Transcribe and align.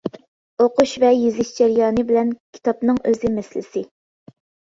ئوقۇش 0.63 0.93
ۋە 1.03 1.11
يېزىش 1.15 1.51
جەريانى 1.59 2.05
بىلەن 2.13 2.31
كىتابنىڭ 2.57 2.99
ئۆزى 3.11 3.33
مەسىلىسى. 3.37 3.87